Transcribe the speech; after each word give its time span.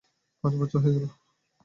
পাঁচ 0.43 0.53
বছর 0.55 0.79
হয়ে 0.83 0.93
গেল। 0.95 1.05